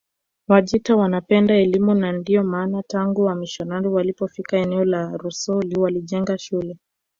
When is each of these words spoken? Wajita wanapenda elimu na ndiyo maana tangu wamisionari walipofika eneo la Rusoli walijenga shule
Wajita 0.47 0.95
wanapenda 0.95 1.53
elimu 1.53 1.93
na 1.93 2.11
ndiyo 2.11 2.43
maana 2.43 2.83
tangu 2.83 3.21
wamisionari 3.21 3.87
walipofika 3.87 4.57
eneo 4.57 4.85
la 4.85 5.17
Rusoli 5.17 5.79
walijenga 5.79 6.37
shule 6.37 6.77